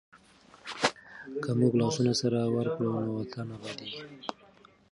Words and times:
که 1.43 1.51
موږ 1.59 1.73
لاسونه 1.81 2.13
سره 2.21 2.39
ورکړو 2.55 2.91
نو 3.05 3.11
وطن 3.19 3.47
ابادېږي. 3.57 4.01